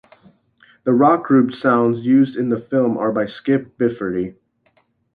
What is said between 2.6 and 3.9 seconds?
film are by Skip